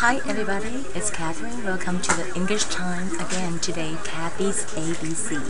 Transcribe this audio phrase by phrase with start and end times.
[0.00, 1.64] Hi everybody, it's Catherine.
[1.64, 5.42] Welcome to the English time again today, Kathy's ABC.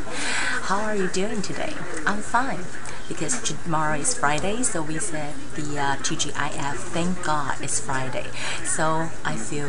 [0.63, 1.75] How are you doing today?
[2.07, 2.65] I'm fine
[3.08, 8.26] because tomorrow is Friday, so we said the uh, TGIF, thank God it's Friday.
[8.64, 9.68] So I feel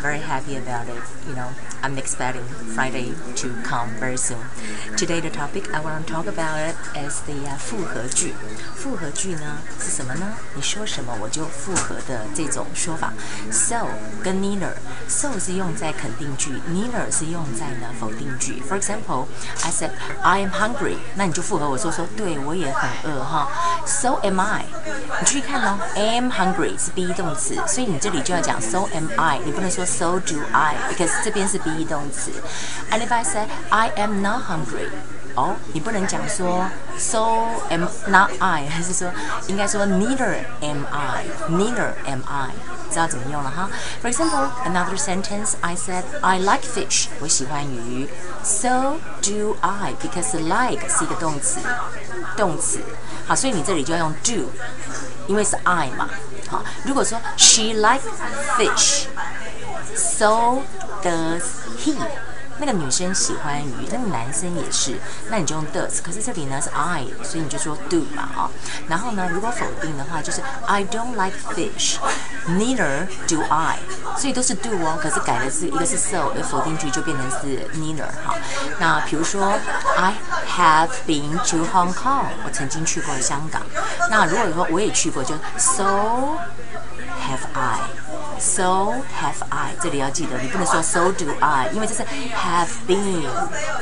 [0.00, 1.02] very happy about it.
[1.26, 1.50] You know,
[1.82, 4.44] I'm expecting Friday to come very soon.
[4.96, 8.34] Today the topic I want to talk about it is the uh, 复合句。
[8.74, 10.34] 复合句呢是什么呢？
[10.54, 13.12] 你说什么我就复合的这种说法。
[13.50, 13.88] So
[14.22, 18.62] 跟 neither，so 是用在肯定句，neither 是用在呢否定句。
[18.68, 19.26] For example,
[19.62, 19.90] I said
[20.22, 23.47] I am hungry，那你就复合我说说，对我也 很饿哈。
[23.85, 24.65] So am I。
[25.19, 32.31] 你注意看哦，am hungry 是 be 动词，所以你这里就要讲 so am I，你不能说 so do I，because 这边是 be 动词。
[32.91, 34.89] And if I say I am not hungry。
[35.34, 36.66] 哦，你不能讲说
[36.98, 39.08] so am not I，还是说
[39.46, 42.50] 应该说 neither am I，neither am I，
[42.90, 43.70] 知道怎么用了哈？
[44.02, 48.08] For example, another sentence, I said I like fish，我喜欢鱼，
[48.42, 51.60] so do I，because like 是一个动词，
[52.36, 52.80] 动词，
[53.28, 54.50] 好，所以你这里就要用 do，
[55.28, 56.10] 因为是 I 嘛，
[56.48, 58.02] 好，如果说 she like
[58.56, 60.62] fish，so
[61.00, 61.44] does
[61.78, 61.94] he。
[62.65, 64.97] 那个女生喜欢鱼，那个男生也是，
[65.29, 66.01] 那你就用 does。
[66.01, 68.49] 可是这里呢是 I，所以你就说 do 嘛，啊。
[68.87, 73.79] 然后呢，如果否定的话，就是 I don't like fish，neither do I。
[74.17, 78.07] 所以都是 do 哦，可是改的是一个是 so，而否定句就变成是 neither。
[78.23, 78.33] 好，
[78.79, 79.59] 那比如说
[79.97, 80.13] I
[80.55, 83.61] have been to Hong Kong，我曾经去过香港。
[84.09, 86.37] 那如果说我也去过，就 so
[87.19, 87.79] have I。
[88.38, 93.24] So have I，这里要记得，你不能说 So do I，因为这是 have been，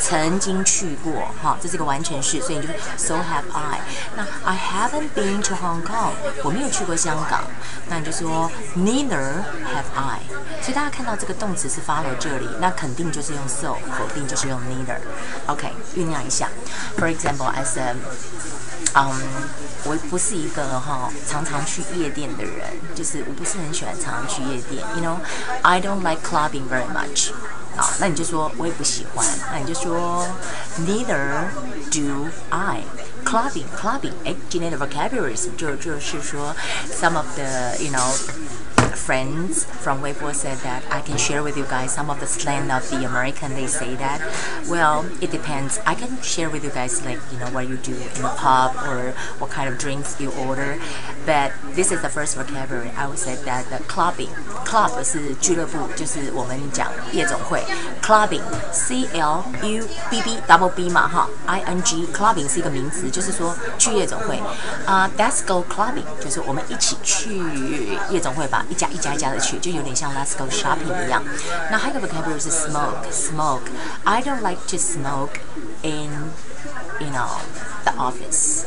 [0.01, 3.81] 曾经去过，哈，这是一个完全式，所以你就 So have I。
[4.17, 7.43] 那 I haven't been to Hong Kong，我没有去过香港，
[7.89, 10.21] 那你就说 Neither have I。
[10.63, 16.49] 所以大家看到这个动词是 follow 这里，那肯定就是用 so，否定就是用 neither。OK，酝酿一下。
[16.99, 17.97] For example，I said。
[18.95, 19.13] 嗯，
[19.85, 24.83] 我不是一个哈常常去夜店的人，就是我不是很喜欢常常去夜店。
[24.97, 25.19] You know,
[25.63, 27.31] I don't like clubbing very much.
[27.77, 30.27] 啊，那你就说我也不喜欢，那你就说
[30.81, 31.49] Neither
[31.91, 32.83] do I.
[33.25, 34.13] Clubbing, clubbing.
[34.25, 36.55] 哎，今天的 vocabularies 就就是说
[36.91, 38.15] some of the you know
[39.11, 42.71] friends from Weibo said that I can share with you guys some of the slang
[42.71, 43.55] of the American.
[43.55, 44.21] They say that.
[44.69, 45.81] Well, it depends.
[45.87, 48.77] I can share with you guys like you know what you do in the pub
[48.87, 50.79] or what kind of drinks you order.
[51.25, 52.91] But this is the first vocabulary.
[52.97, 54.31] I would say that the clubbing,
[54.65, 57.65] club 是俱乐部，就是我们讲夜总会。
[58.03, 58.43] clubbing,
[58.73, 64.41] C L U B B double B 嘛哈，I N G clubbing 是一个名词，就是说去夜总会。
[64.87, 67.41] 啊、uh,，Let's go clubbing 就是我们一起去
[68.11, 71.23] 夜总会吧，一家一 家一家的去，就有点像 Let's go shopping 一样。
[71.71, 75.41] 那还有一个 vocabulary 是 smoke，smoke。I don't like to smoke
[75.83, 76.31] in
[77.01, 77.41] you know
[77.85, 78.65] the office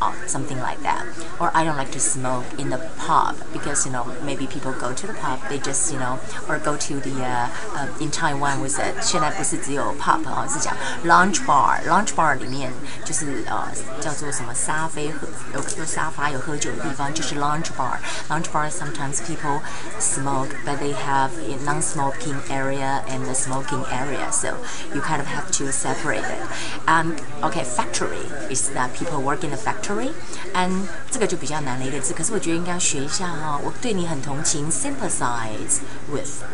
[0.00, 1.04] or something like that.
[1.38, 4.92] Or I don't like to smoke in the pub because you know maybe people go
[4.92, 6.18] to the pub, they just you know
[6.48, 12.14] or go to the uh, uh, in Taiwan was it 现在不是只有 pub 啊，是讲 lounge bar。lounge
[12.14, 12.72] bar 里面
[13.04, 13.68] 就是呃
[14.00, 19.60] 叫做什么沙飞和有有沙发有喝酒的地方，就是 lounge bar。lounge bar sometimes people
[19.98, 24.56] smoke, but they have a non-smoking area and the smoking area, so
[24.94, 26.40] you kind of have to separate it.
[26.86, 33.60] Um, okay, factory is that people work in a factory factory，and 这个就比较难的一个字，可是我觉得应该要学一下哈、哦。
[33.64, 36.44] 我对你很同情，sympathize with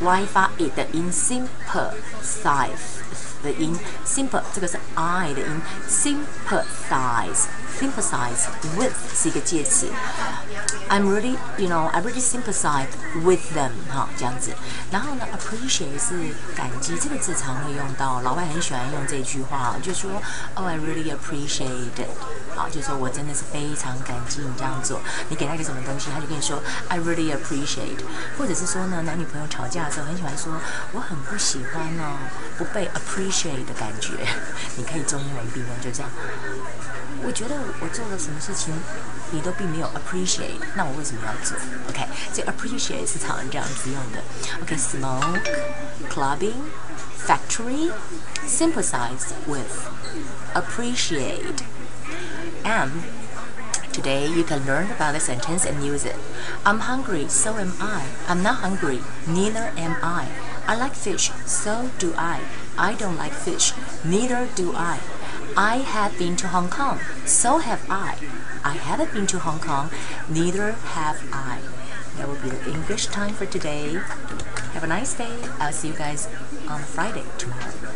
[0.00, 2.70] Sim y 发 i 的音，sympathize
[3.42, 7.46] 的音，simple 这个是 i 的音，sympathize。
[7.76, 8.46] sympathize
[8.78, 9.86] with 是一个介词
[10.88, 12.86] ，I'm really you know I really sympathize
[13.22, 14.52] with them 哈这样子，
[14.90, 20.10] 然后呢 appreciate 是感激这个字常会用到，老外很喜欢用这句话，就说
[20.54, 21.90] Oh I really appreciate
[22.56, 28.00] 好就说我真的是非常感激你这样做，你给他一个什么东西，他就跟你说 I really appreciate，
[28.38, 30.52] 或者是说呢男女朋友吵架的时候很喜欢说
[30.92, 32.16] 我很不喜欢哦
[32.56, 34.12] 不被 appreciate 的感觉，
[34.76, 36.10] 你可以中英文并用就这样。
[37.22, 38.74] 我觉得我做了什么事情，
[39.30, 41.56] 你都并没有 appreciate，那我为什么要做
[41.88, 44.22] ？OK，这 appreciate 是常这样子用的。
[44.62, 45.40] OK，smoke、
[46.12, 46.60] clubbing、
[47.26, 47.90] factory、
[48.46, 49.88] sympathize with、
[50.54, 51.64] appreciate。
[52.66, 53.04] And
[53.92, 56.16] today you can learn about the sentence and use it.
[56.64, 58.08] I'm hungry, so am I.
[58.26, 60.28] I'm not hungry, neither am I.
[60.66, 62.40] I like fish, so do I.
[62.76, 63.72] I don't like fish,
[64.04, 64.98] neither do I.
[65.56, 66.98] I have been to Hong Kong.
[67.24, 68.18] So have I.
[68.64, 69.90] I haven't been to Hong Kong.
[70.28, 71.60] Neither have I.
[72.16, 73.92] That will be the English time for today.
[74.74, 75.38] Have a nice day.
[75.60, 76.26] I'll see you guys
[76.68, 77.95] on Friday tomorrow.